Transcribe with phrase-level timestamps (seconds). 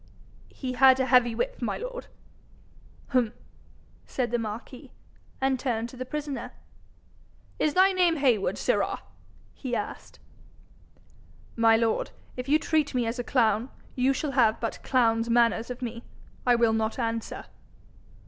[0.49, 2.07] 'He had a heavy whip, my lord.'
[3.13, 3.33] 'H'm!'
[4.07, 4.89] said the marquis,
[5.39, 6.53] and turned to the prisoner.
[7.59, 9.03] 'Is thy name Heywood, sirrah?'
[9.53, 10.17] he asked.
[11.55, 15.69] 'My lord, if you treat me as a clown, you shall have but clown's manners
[15.69, 16.03] of me;
[16.47, 17.45] I will not answer.'